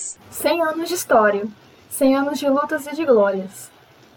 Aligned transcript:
Marias. 0.00 0.18
100 0.30 0.62
anos 0.62 0.88
de 0.88 0.94
história, 0.94 1.44
100 1.90 2.16
anos 2.16 2.38
de 2.38 2.48
lutas 2.48 2.86
e 2.86 2.94
de 2.94 3.04
glórias. 3.04 3.70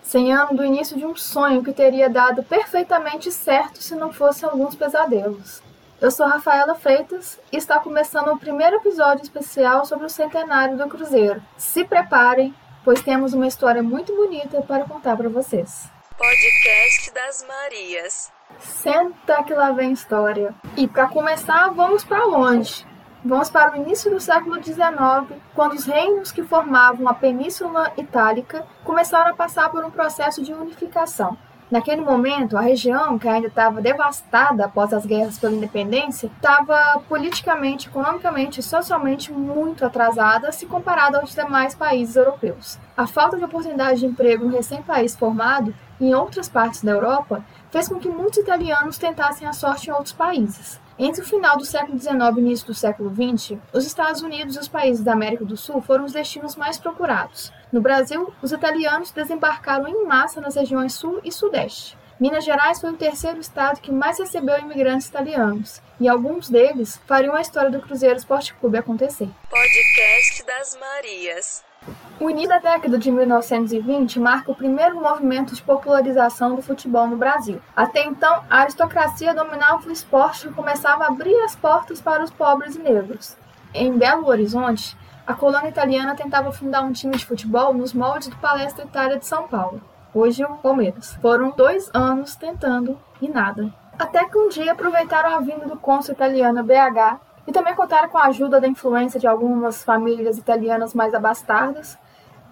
100 0.04 0.34
anos 0.34 0.58
do 0.58 0.66
início 0.66 0.98
de 0.98 1.06
um 1.06 1.16
sonho 1.16 1.64
que 1.64 1.74
teria 1.74 2.10
dado 2.10 2.44
perfeitamente 2.44 3.32
certo 3.32 3.82
se 3.82 3.96
não 3.96 4.12
fossem 4.12 4.48
alguns 4.48 4.76
pesadelos. 4.76 5.62
Eu 6.00 6.12
sou 6.12 6.28
Rafaela 6.28 6.76
Freitas 6.76 7.40
e 7.52 7.58
está 7.58 7.80
começando 7.80 8.28
o 8.28 8.38
primeiro 8.38 8.76
episódio 8.78 9.24
especial 9.24 9.86
sobre 9.86 10.06
o 10.06 10.10
centenário 10.10 10.78
do 10.78 10.88
Cruzeiro. 10.88 11.42
Se 11.58 11.86
preparem, 11.86 12.54
pois 12.84 13.02
temos 13.02 13.34
uma 13.34 13.48
história 13.48 13.82
muito 13.82 14.14
bonita 14.14 14.62
para 14.62 14.84
contar 14.84 15.16
para 15.16 15.30
vocês. 15.30 15.90
Podcast 16.18 17.12
das 17.14 17.46
Marias. 17.48 18.32
Senta 18.60 19.44
que 19.44 19.54
lá 19.54 19.72
vem 19.72 19.94
história. 19.94 20.54
E 20.76 20.88
para 20.88 21.08
começar, 21.08 21.70
vamos 21.70 22.04
para 22.04 22.26
longe. 22.26 22.86
Vamos 23.26 23.50
para 23.50 23.72
o 23.72 23.76
início 23.78 24.12
do 24.12 24.20
século 24.20 24.62
XIX, 24.62 25.40
quando 25.56 25.72
os 25.72 25.86
reinos 25.86 26.30
que 26.30 26.44
formavam 26.44 27.08
a 27.08 27.14
Península 27.14 27.90
Itálica 27.96 28.68
começaram 28.84 29.32
a 29.32 29.34
passar 29.34 29.70
por 29.70 29.82
um 29.86 29.90
processo 29.90 30.44
de 30.44 30.52
unificação. 30.52 31.38
Naquele 31.72 32.02
momento, 32.02 32.58
a 32.58 32.62
região, 32.62 33.18
que 33.18 33.26
ainda 33.26 33.48
estava 33.48 33.82
devastada 33.82 34.66
após 34.66 34.94
as 34.94 35.06
guerras 35.06 35.40
pela 35.40 35.56
independência, 35.56 36.30
estava 36.36 37.02
politicamente, 37.08 37.88
economicamente 37.88 38.60
e 38.60 38.64
socialmente 38.64 39.32
muito 39.32 39.86
atrasada 39.86 40.52
se 40.52 40.66
comparada 40.66 41.18
aos 41.20 41.34
demais 41.34 41.74
países 41.74 42.18
europeus. 42.18 42.78
A 42.96 43.08
falta 43.08 43.38
de 43.38 43.46
oportunidade 43.46 44.02
de 44.02 44.06
emprego 44.06 44.44
no 44.44 44.52
recém-país 44.52 45.16
formado 45.16 45.74
em 46.00 46.14
outras 46.14 46.50
partes 46.50 46.84
da 46.84 46.92
Europa 46.92 47.42
fez 47.72 47.88
com 47.88 47.96
que 47.96 48.10
muitos 48.10 48.40
italianos 48.40 48.98
tentassem 48.98 49.48
a 49.48 49.54
sorte 49.54 49.90
em 49.90 49.94
outros 49.94 50.12
países. 50.12 50.83
Entre 50.98 51.22
o 51.22 51.26
final 51.26 51.58
do 51.58 51.66
século 51.66 51.98
XIX 51.98 52.14
e 52.38 52.40
início 52.40 52.68
do 52.68 52.74
século 52.76 53.10
XX, 53.10 53.58
os 53.74 53.86
Estados 53.86 54.22
Unidos 54.22 54.56
e 54.56 54.60
os 54.60 54.68
países 54.68 55.04
da 55.04 55.14
América 55.14 55.44
do 55.44 55.58
Sul 55.58 55.82
foram 55.82 56.06
os 56.06 56.14
destinos 56.14 56.56
mais 56.56 56.78
procurados. 56.78 57.52
No 57.72 57.82
Brasil, 57.82 58.32
os 58.44 58.52
italianos 58.52 59.12
desembarcaram 59.12 59.88
em 59.88 60.06
massa 60.06 60.40
nas 60.40 60.56
regiões 60.56 60.94
Sul 60.94 61.20
e 61.24 61.32
Sudeste. 61.32 61.98
Minas 62.20 62.46
Gerais 62.46 62.80
foi 62.80 62.92
o 62.92 62.98
terceiro 62.98 63.40
estado 63.40 63.82
que 63.82 63.92
mais 63.92 64.20
recebeu 64.20 64.60
imigrantes 64.60 65.08
italianos, 65.08 65.82
e 66.00 66.08
alguns 66.08 66.48
deles 66.48 67.02
fariam 67.08 67.34
a 67.34 67.42
história 67.42 67.72
do 67.72 67.82
Cruzeiro 67.82 68.16
Esporte 68.16 68.54
Clube 68.54 68.78
acontecer. 68.78 69.30
Podcast 69.50 70.46
das 70.46 70.78
Marias. 70.80 71.73
O 72.20 72.30
início 72.30 72.50
da 72.50 72.60
década 72.60 72.98
de 72.98 73.12
1920 73.12 74.20
marca 74.20 74.52
o 74.52 74.56
primeiro 74.56 75.02
movimento 75.02 75.54
de 75.54 75.62
popularização 75.62 76.56
do 76.56 76.62
futebol 76.62 77.08
no 77.08 77.18
Brasil. 77.18 77.62
Até 77.76 78.06
então, 78.06 78.44
a 78.50 78.60
aristocracia 78.60 79.34
dominava 79.34 79.88
o 79.88 79.92
esporte 79.92 80.48
e 80.48 80.52
começava 80.52 81.04
a 81.04 81.08
abrir 81.08 81.36
as 81.42 81.56
portas 81.56 82.00
para 82.00 82.24
os 82.24 82.32
pobres 82.32 82.76
e 82.76 82.80
negros. 82.80 83.36
Em 83.74 83.98
Belo 83.98 84.28
Horizonte, 84.28 84.96
a 85.26 85.34
colônia 85.34 85.70
italiana 85.70 86.16
tentava 86.16 86.52
fundar 86.52 86.84
um 86.84 86.92
time 86.92 87.18
de 87.18 87.26
futebol 87.26 87.74
nos 87.74 87.94
moldes 87.94 88.28
do 88.28 88.36
Palestra 88.38 88.86
Itália 88.86 89.18
de 89.18 89.26
São 89.26 89.48
Paulo, 89.48 89.82
hoje 90.14 90.44
o 90.44 90.56
Palmeiras. 90.56 91.16
Foram 91.22 91.52
dois 91.52 91.90
anos 91.94 92.36
tentando 92.36 92.98
e 93.22 93.28
nada. 93.28 93.74
Até 93.98 94.26
que 94.26 94.38
um 94.38 94.50
dia 94.50 94.72
aproveitaram 94.72 95.36
a 95.36 95.40
vinda 95.40 95.66
do 95.66 95.78
cônsul 95.78 96.14
italiano 96.14 96.64
BH 96.64 97.20
e 97.48 97.52
também 97.52 97.76
contaram 97.76 98.10
com 98.10 98.18
a 98.18 98.26
ajuda 98.26 98.60
da 98.60 98.68
influência 98.68 99.20
de 99.20 99.28
algumas 99.28 99.84
famílias 99.84 100.38
italianas 100.38 100.94
mais 100.94 101.14
abastadas 101.14 101.98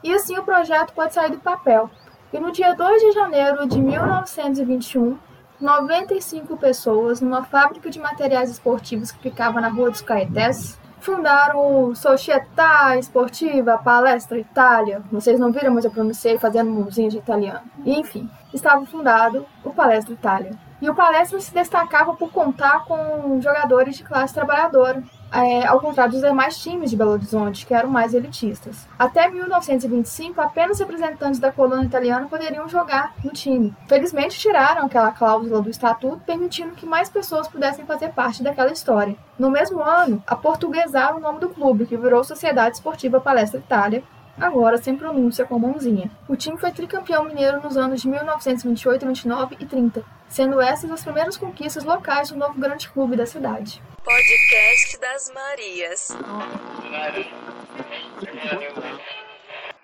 e 0.03 0.13
assim 0.13 0.37
o 0.37 0.43
projeto 0.43 0.93
pode 0.93 1.13
sair 1.13 1.31
do 1.31 1.39
papel. 1.39 1.89
E 2.33 2.39
no 2.39 2.51
dia 2.51 2.73
2 2.73 3.01
de 3.01 3.11
janeiro 3.11 3.67
de 3.67 3.79
1921, 3.79 5.17
95 5.59 6.57
pessoas, 6.57 7.21
numa 7.21 7.43
fábrica 7.43 7.89
de 7.89 7.99
materiais 7.99 8.49
esportivos 8.49 9.11
que 9.11 9.21
ficava 9.21 9.61
na 9.61 9.67
Rua 9.67 9.91
dos 9.91 10.01
Caetés, 10.01 10.79
fundaram 10.99 11.89
o 11.89 11.95
Società 11.95 12.97
Esportiva 12.97 13.77
Palestra 13.77 14.39
Itália. 14.39 15.01
Vocês 15.11 15.39
não 15.39 15.51
viram, 15.51 15.73
mas 15.73 15.85
eu 15.85 15.91
pronunciei 15.91 16.37
fazendo 16.37 16.71
mãozinha 16.71 17.09
de 17.09 17.17
italiano. 17.17 17.61
E, 17.85 17.99
enfim, 17.99 18.29
estava 18.53 18.85
fundado 18.85 19.45
o 19.63 19.71
Palestra 19.71 20.13
Itália. 20.13 20.51
E 20.81 20.89
o 20.89 20.95
Palestra 20.95 21.39
se 21.39 21.53
destacava 21.53 22.15
por 22.15 22.31
contar 22.31 22.85
com 22.85 23.39
jogadores 23.39 23.97
de 23.97 24.03
classe 24.03 24.33
trabalhadora, 24.33 25.03
é, 25.31 25.65
ao 25.65 25.79
contrário 25.79 26.11
dos 26.11 26.21
demais 26.21 26.57
times 26.57 26.89
de 26.89 26.97
Belo 26.97 27.11
Horizonte, 27.11 27.65
que 27.65 27.73
eram 27.73 27.87
mais 27.87 28.15
elitistas. 28.15 28.87
Até 28.97 29.29
1925, 29.29 30.41
apenas 30.41 30.79
representantes 30.79 31.39
da 31.39 31.51
colônia 31.51 31.85
italiana 31.85 32.27
poderiam 32.27 32.67
jogar 32.67 33.13
no 33.23 33.31
time. 33.31 33.75
Felizmente, 33.87 34.39
tiraram 34.39 34.87
aquela 34.87 35.11
cláusula 35.11 35.61
do 35.61 35.69
estatuto, 35.69 36.21
permitindo 36.25 36.75
que 36.75 36.85
mais 36.85 37.09
pessoas 37.09 37.47
pudessem 37.47 37.85
fazer 37.85 38.09
parte 38.09 38.41
daquela 38.41 38.71
história. 38.71 39.15
No 39.37 39.51
mesmo 39.51 39.81
ano, 39.81 40.21
aportuguesaram 40.25 41.17
o 41.17 41.21
nome 41.21 41.39
do 41.39 41.49
clube, 41.49 41.85
que 41.85 41.95
virou 41.95 42.23
Sociedade 42.23 42.75
Esportiva 42.75 43.21
Palestra 43.21 43.59
Itália, 43.59 44.03
agora 44.39 44.77
sem 44.77 44.97
pronúncia 44.97 45.45
com 45.45 45.59
mãozinha. 45.59 46.09
O 46.27 46.35
time 46.35 46.57
foi 46.57 46.71
tricampeão 46.71 47.25
mineiro 47.25 47.61
nos 47.61 47.77
anos 47.77 48.01
de 48.01 48.07
1928, 48.07 49.05
29 49.05 49.57
e 49.59 49.65
30, 49.65 50.03
sendo 50.27 50.61
essas 50.61 50.91
as 50.91 51.03
primeiras 51.03 51.37
conquistas 51.37 51.83
locais 51.83 52.29
do 52.29 52.37
novo 52.37 52.59
grande 52.59 52.89
clube 52.89 53.15
da 53.15 53.25
cidade. 53.25 53.81
Podcast 54.03 54.97
das 54.99 55.31
Marias. 55.33 56.09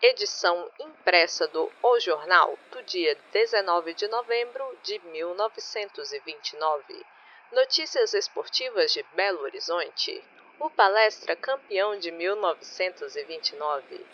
Edição 0.01 0.69
impressa 0.79 1.47
do 1.47 1.71
O 1.81 1.99
Jornal 1.99 2.57
do 2.71 2.83
dia 2.83 3.17
19 3.33 3.93
de 3.93 4.07
novembro 4.07 4.63
de 4.83 4.99
1929. 5.11 7.05
Notícias 7.51 8.13
esportivas 8.13 8.91
de 8.91 9.03
Belo 9.15 9.41
Horizonte. 9.41 10.23
O 10.59 10.69
palestra 10.69 11.35
campeão 11.35 11.97
de 11.97 12.11
1929 12.11 14.05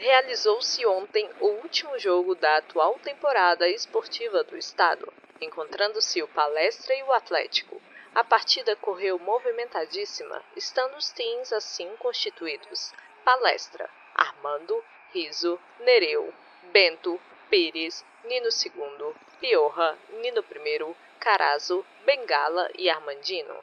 realizou-se 0.00 0.84
ontem 0.86 1.28
o 1.40 1.46
último 1.62 1.98
jogo 1.98 2.34
da 2.34 2.56
atual 2.56 2.98
temporada 3.00 3.68
esportiva 3.68 4.42
do 4.42 4.56
estado, 4.56 5.12
encontrando-se 5.42 6.22
o 6.22 6.28
Palestra 6.28 6.94
e 6.94 7.02
o 7.02 7.12
Atlético. 7.12 7.80
A 8.14 8.24
partida 8.24 8.74
correu 8.76 9.18
movimentadíssima, 9.18 10.42
estando 10.56 10.96
os 10.96 11.10
teams 11.10 11.52
assim 11.52 11.94
constituídos: 11.98 12.94
Palestra, 13.22 13.90
Armando, 14.14 14.82
Riso, 15.12 15.60
Nereu, 15.80 16.32
Bento, 16.72 17.20
Pires, 17.50 18.02
Nino 18.24 18.48
II, 18.48 19.14
Piorra, 19.38 19.98
Nino 20.14 20.40
I, 20.40 20.96
Carazo, 21.20 21.84
Bengala 22.06 22.70
e 22.74 22.88
Armandino. 22.88 23.54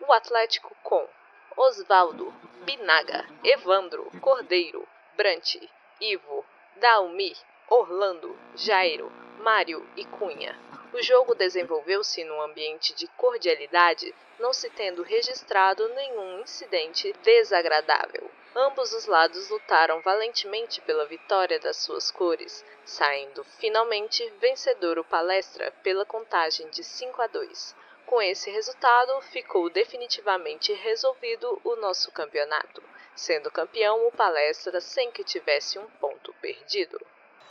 O 0.00 0.12
Atlético 0.12 0.76
com 0.82 1.08
Osvaldo, 1.56 2.34
Binaga, 2.64 3.24
Evandro, 3.44 4.10
Cordeiro, 4.20 4.86
Brant, 5.16 5.54
Ivo, 6.00 6.44
Dalmi, 6.76 7.36
Orlando, 7.70 8.36
Jairo, 8.56 9.12
Mário 9.38 9.88
e 9.96 10.04
Cunha. 10.04 10.58
O 10.92 11.00
jogo 11.00 11.36
desenvolveu-se 11.36 12.24
num 12.24 12.42
ambiente 12.42 12.92
de 12.94 13.06
cordialidade, 13.08 14.12
não 14.38 14.52
se 14.52 14.68
tendo 14.70 15.04
registrado 15.04 15.88
nenhum 15.90 16.40
incidente 16.40 17.12
desagradável. 17.22 18.28
Ambos 18.56 18.92
os 18.92 19.06
lados 19.06 19.48
lutaram 19.50 20.00
valentemente 20.00 20.80
pela 20.80 21.06
vitória 21.06 21.60
das 21.60 21.76
suas 21.76 22.10
cores, 22.10 22.64
saindo 22.84 23.44
finalmente 23.44 24.28
vencedor 24.40 24.98
o 24.98 25.04
Palestra 25.04 25.70
pela 25.82 26.04
contagem 26.04 26.68
de 26.70 26.82
5 26.82 27.22
a 27.22 27.26
2. 27.28 27.76
Com 28.04 28.20
esse 28.20 28.50
resultado, 28.50 29.20
ficou 29.22 29.70
definitivamente 29.70 30.72
resolvido 30.72 31.60
o 31.64 31.76
nosso 31.76 32.10
campeonato 32.10 32.82
sendo 33.14 33.50
campeão 33.50 34.06
o 34.06 34.12
Palestra 34.12 34.80
sem 34.80 35.10
que 35.10 35.24
tivesse 35.24 35.78
um 35.78 35.86
ponto 36.00 36.34
perdido. 36.40 36.98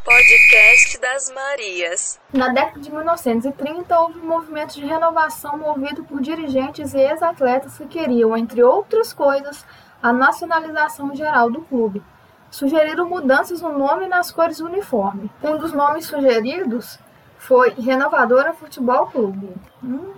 Podcast 0.03 0.99
das 0.99 1.31
Marias. 1.31 2.19
Na 2.33 2.49
década 2.49 2.79
de 2.81 2.91
1930, 2.91 3.99
houve 3.99 4.19
um 4.19 4.27
movimento 4.27 4.73
de 4.73 4.85
renovação 4.85 5.57
movido 5.57 6.03
por 6.03 6.19
dirigentes 6.19 6.93
e 6.93 6.99
ex-atletas 6.99 7.77
que 7.77 7.87
queriam, 7.87 8.35
entre 8.35 8.61
outras 8.61 9.13
coisas, 9.13 9.65
a 10.01 10.11
nacionalização 10.11 11.15
geral 11.15 11.49
do 11.49 11.61
clube. 11.61 12.03
Sugeriram 12.51 13.07
mudanças 13.07 13.61
no 13.61 13.77
nome 13.77 14.05
e 14.05 14.09
nas 14.09 14.29
cores 14.29 14.57
do 14.57 14.65
uniforme. 14.65 15.31
Um 15.41 15.57
dos 15.57 15.71
nomes 15.71 16.05
sugeridos 16.05 16.99
foi 17.37 17.69
Renovadora 17.69 18.53
Futebol 18.53 19.07
Clube. 19.07 19.55
Hum, 19.81 20.13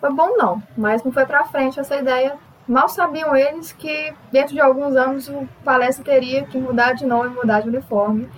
foi 0.00 0.10
bom 0.10 0.36
não, 0.38 0.62
mas 0.76 1.02
não 1.04 1.12
foi 1.12 1.26
para 1.26 1.44
frente 1.44 1.78
essa 1.78 1.96
ideia 1.96 2.38
Mal 2.68 2.86
sabiam 2.86 3.34
eles 3.34 3.72
que 3.72 4.12
dentro 4.30 4.52
de 4.52 4.60
alguns 4.60 4.94
anos 4.94 5.26
o 5.28 5.48
Palestra 5.64 6.04
teria 6.04 6.44
que 6.44 6.58
mudar 6.58 6.92
de 6.92 7.06
nome 7.06 7.30
e 7.30 7.34
mudar 7.34 7.62
de 7.62 7.68
uniforme. 7.68 8.28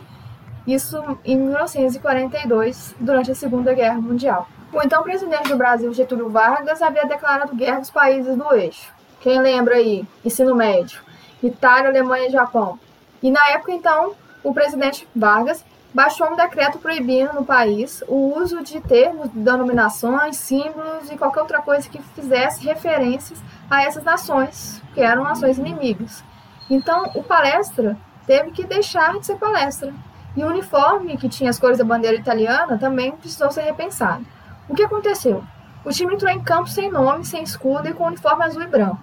Isso 0.64 1.18
em 1.24 1.36
1942, 1.36 2.94
durante 3.00 3.32
a 3.32 3.34
Segunda 3.34 3.74
Guerra 3.74 4.00
Mundial. 4.00 4.46
O 4.72 4.80
então 4.82 5.02
presidente 5.02 5.48
do 5.48 5.56
Brasil, 5.56 5.92
Getúlio 5.92 6.30
Vargas, 6.30 6.80
havia 6.80 7.04
declarado 7.06 7.56
guerra 7.56 7.78
aos 7.78 7.90
países 7.90 8.36
do 8.36 8.54
eixo. 8.54 8.92
Quem 9.20 9.40
lembra 9.40 9.74
aí? 9.74 10.06
Ensino 10.24 10.54
médio. 10.54 11.00
Itália, 11.42 11.88
Alemanha 11.88 12.28
e 12.28 12.30
Japão. 12.30 12.78
E 13.20 13.32
na 13.32 13.44
época, 13.50 13.72
então, 13.72 14.14
o 14.44 14.54
presidente 14.54 15.08
Vargas 15.14 15.64
baixou 15.92 16.30
um 16.30 16.36
decreto 16.36 16.78
proibindo 16.78 17.32
no 17.32 17.44
país 17.44 18.02
o 18.06 18.38
uso 18.38 18.62
de 18.62 18.80
termos, 18.80 19.28
denominações, 19.30 20.36
símbolos 20.36 21.10
e 21.10 21.16
qualquer 21.16 21.40
outra 21.40 21.62
coisa 21.62 21.88
que 21.88 22.00
fizesse 22.14 22.64
referências 22.64 23.42
a 23.68 23.82
essas 23.82 24.04
nações, 24.04 24.82
que 24.94 25.00
eram 25.00 25.24
nações 25.24 25.58
inimigas. 25.58 26.24
Então, 26.68 27.10
o 27.14 27.22
palestra 27.22 27.96
teve 28.26 28.52
que 28.52 28.64
deixar 28.64 29.18
de 29.18 29.26
ser 29.26 29.36
palestra. 29.36 29.92
E 30.36 30.44
o 30.44 30.46
uniforme, 30.46 31.16
que 31.16 31.28
tinha 31.28 31.50
as 31.50 31.58
cores 31.58 31.78
da 31.78 31.84
bandeira 31.84 32.16
italiana, 32.16 32.78
também 32.78 33.10
precisou 33.10 33.50
ser 33.50 33.62
repensado. 33.62 34.24
O 34.68 34.74
que 34.74 34.84
aconteceu? 34.84 35.42
O 35.84 35.90
time 35.90 36.14
entrou 36.14 36.30
em 36.30 36.40
campo 36.40 36.68
sem 36.68 36.90
nome, 36.90 37.24
sem 37.24 37.42
escudo 37.42 37.88
e 37.88 37.92
com 37.92 38.04
uniforme 38.04 38.44
azul 38.44 38.62
e 38.62 38.66
branco. 38.66 39.02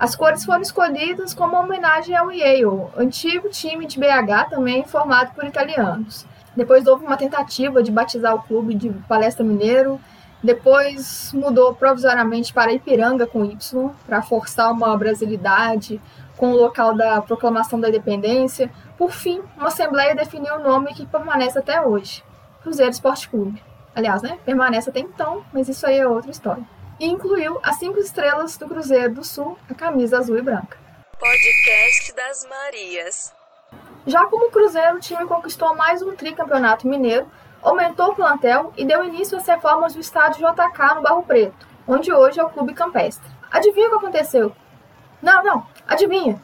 As 0.00 0.16
cores 0.16 0.46
foram 0.46 0.62
escolhidas 0.62 1.34
como 1.34 1.58
homenagem 1.58 2.16
ao 2.16 2.32
Yale, 2.32 2.88
antigo 2.96 3.50
time 3.50 3.84
de 3.84 4.00
BH 4.00 4.48
também 4.48 4.82
formado 4.82 5.34
por 5.34 5.44
italianos. 5.44 6.24
Depois 6.56 6.86
houve 6.86 7.04
uma 7.04 7.18
tentativa 7.18 7.82
de 7.82 7.92
batizar 7.92 8.34
o 8.34 8.40
clube 8.40 8.74
de 8.74 8.88
Palestra 9.06 9.44
Mineiro, 9.44 10.00
depois 10.42 11.34
mudou 11.34 11.74
provisoriamente 11.74 12.50
para 12.50 12.72
Ipiranga 12.72 13.26
com 13.26 13.44
Y, 13.44 13.90
para 14.06 14.22
forçar 14.22 14.72
uma 14.72 14.96
brasilidade 14.96 16.00
com 16.34 16.52
o 16.52 16.56
local 16.56 16.94
da 16.94 17.20
proclamação 17.20 17.78
da 17.78 17.90
independência. 17.90 18.70
Por 18.96 19.12
fim, 19.12 19.42
uma 19.54 19.68
assembleia 19.68 20.14
definiu 20.14 20.54
o 20.54 20.62
nome 20.62 20.94
que 20.94 21.04
permanece 21.04 21.58
até 21.58 21.78
hoje, 21.78 22.24
Cruzeiro 22.62 22.90
Esporte 22.90 23.28
Clube. 23.28 23.62
Aliás, 23.94 24.22
né, 24.22 24.38
permanece 24.46 24.88
até 24.88 25.00
então, 25.00 25.44
mas 25.52 25.68
isso 25.68 25.86
aí 25.86 25.98
é 25.98 26.08
outra 26.08 26.30
história. 26.30 26.79
E 27.00 27.06
incluiu 27.06 27.58
as 27.62 27.76
cinco 27.76 27.98
estrelas 27.98 28.58
do 28.58 28.68
Cruzeiro 28.68 29.14
do 29.14 29.24
Sul, 29.24 29.56
a 29.70 29.74
camisa 29.74 30.18
azul 30.18 30.36
e 30.36 30.42
branca. 30.42 30.76
Podcast 31.18 32.12
das 32.14 32.46
Marias. 32.46 33.32
Já 34.06 34.26
como 34.26 34.48
o 34.48 34.50
Cruzeiro, 34.50 34.98
o 34.98 35.00
time 35.00 35.24
conquistou 35.24 35.74
mais 35.74 36.02
um 36.02 36.14
tricampeonato 36.14 36.86
mineiro, 36.86 37.26
aumentou 37.62 38.10
o 38.10 38.14
plantel 38.14 38.74
e 38.76 38.84
deu 38.84 39.02
início 39.02 39.38
às 39.38 39.46
reformas 39.46 39.94
do 39.94 40.00
estádio 40.00 40.46
JK 40.46 40.96
no 40.96 41.00
Barro 41.00 41.22
Preto, 41.22 41.66
onde 41.88 42.12
hoje 42.12 42.38
é 42.38 42.44
o 42.44 42.50
Clube 42.50 42.74
Campestre. 42.74 43.26
Adivinha 43.50 43.86
o 43.86 43.90
que 43.92 43.96
aconteceu? 43.96 44.54
Não, 45.22 45.42
não, 45.42 45.66
adivinha. 45.88 46.38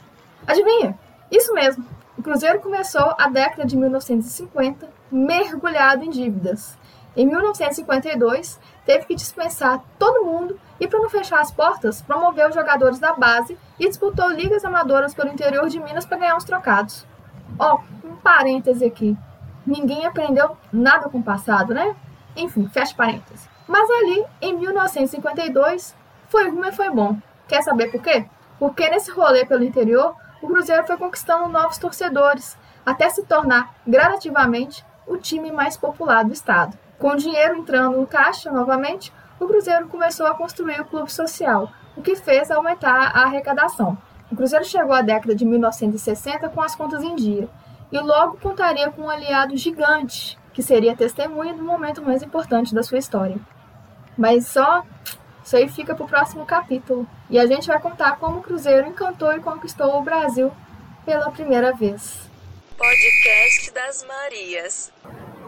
Adivinha? 0.46 0.98
Isso 1.30 1.52
mesmo. 1.52 1.84
O 2.16 2.22
Cruzeiro 2.22 2.60
começou 2.60 3.14
a 3.18 3.28
década 3.28 3.66
de 3.66 3.76
1950 3.76 4.88
mergulhado 5.12 6.02
em 6.02 6.08
dívidas. 6.08 6.78
Em 7.16 7.26
1952, 7.26 8.60
teve 8.84 9.06
que 9.06 9.14
dispensar 9.14 9.82
todo 9.98 10.26
mundo 10.26 10.60
e, 10.78 10.86
para 10.86 10.98
não 10.98 11.08
fechar 11.08 11.40
as 11.40 11.50
portas, 11.50 12.02
promoveu 12.02 12.48
os 12.48 12.54
jogadores 12.54 12.98
da 12.98 13.14
base 13.14 13.56
e 13.78 13.88
disputou 13.88 14.28
ligas 14.30 14.66
amadoras 14.66 15.14
pelo 15.14 15.30
interior 15.30 15.66
de 15.68 15.80
Minas 15.80 16.04
para 16.04 16.18
ganhar 16.18 16.36
uns 16.36 16.44
trocados. 16.44 17.06
Ó, 17.58 17.78
oh, 17.78 18.06
um 18.06 18.16
parêntese 18.16 18.84
aqui. 18.84 19.16
Ninguém 19.66 20.04
aprendeu 20.04 20.58
nada 20.70 21.08
com 21.08 21.18
o 21.18 21.22
passado, 21.22 21.72
né? 21.72 21.96
Enfim, 22.36 22.68
fecha 22.68 22.94
parênteses. 22.94 23.48
Mas 23.66 23.88
ali, 23.88 24.24
em 24.42 24.54
1952, 24.58 25.96
foi 26.28 26.50
ruim 26.50 26.68
e 26.68 26.72
foi 26.72 26.90
bom. 26.90 27.16
Quer 27.48 27.62
saber 27.62 27.90
por 27.90 28.02
quê? 28.02 28.26
Porque 28.58 28.88
nesse 28.90 29.10
rolê 29.10 29.46
pelo 29.46 29.64
interior, 29.64 30.14
o 30.42 30.46
Cruzeiro 30.46 30.86
foi 30.86 30.98
conquistando 30.98 31.48
novos 31.48 31.78
torcedores, 31.78 32.58
até 32.84 33.08
se 33.08 33.24
tornar 33.24 33.74
gradativamente 33.86 34.84
o 35.06 35.16
time 35.16 35.52
mais 35.52 35.76
popular 35.76 36.24
do 36.24 36.32
estado. 36.32 36.76
Com 36.98 37.10
o 37.10 37.16
dinheiro 37.16 37.56
entrando 37.56 37.96
no 37.96 38.06
caixa 38.06 38.50
novamente, 38.50 39.12
o 39.38 39.46
Cruzeiro 39.46 39.86
começou 39.88 40.26
a 40.26 40.34
construir 40.34 40.80
o 40.80 40.84
clube 40.84 41.12
social, 41.12 41.70
o 41.96 42.02
que 42.02 42.16
fez 42.16 42.50
aumentar 42.50 43.12
a 43.14 43.24
arrecadação. 43.24 43.96
O 44.30 44.36
Cruzeiro 44.36 44.64
chegou 44.64 44.92
à 44.92 45.02
década 45.02 45.34
de 45.34 45.44
1960 45.44 46.48
com 46.48 46.62
as 46.62 46.74
contas 46.74 47.02
em 47.02 47.14
dia, 47.14 47.48
e 47.92 47.98
logo 47.98 48.38
contaria 48.38 48.90
com 48.90 49.02
um 49.02 49.10
aliado 49.10 49.56
gigante, 49.56 50.38
que 50.52 50.62
seria 50.62 50.96
testemunha 50.96 51.54
do 51.54 51.62
momento 51.62 52.02
mais 52.02 52.22
importante 52.22 52.74
da 52.74 52.82
sua 52.82 52.98
história. 52.98 53.36
Mas 54.16 54.48
só 54.48 54.82
isso 55.46 55.56
aí 55.56 55.68
fica 55.68 55.94
para 55.94 56.04
o 56.04 56.08
próximo 56.08 56.44
capítulo. 56.44 57.06
E 57.30 57.38
a 57.38 57.46
gente 57.46 57.68
vai 57.68 57.78
contar 57.80 58.16
como 58.16 58.38
o 58.38 58.42
Cruzeiro 58.42 58.88
encantou 58.88 59.32
e 59.32 59.38
conquistou 59.38 59.96
o 59.96 60.02
Brasil 60.02 60.50
pela 61.04 61.30
primeira 61.30 61.72
vez. 61.72 62.28
Podcast 62.76 63.70
das 63.70 64.04
Marias. 64.04 64.92